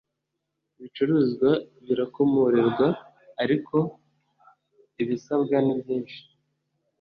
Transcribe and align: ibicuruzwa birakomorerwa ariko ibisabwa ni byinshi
ibicuruzwa 0.77 1.49
birakomorerwa 1.85 2.87
ariko 3.43 3.75
ibisabwa 5.01 5.57
ni 5.65 5.73
byinshi 5.81 6.19